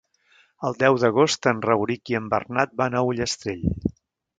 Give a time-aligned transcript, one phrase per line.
[0.69, 3.67] El deu d'agost en Rauric i en Bernat van a Ullastrell.